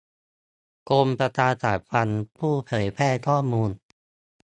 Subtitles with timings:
[0.89, 3.69] กรมประชาสัมพันธ์ ผู้เผยแพร่ข้อมูล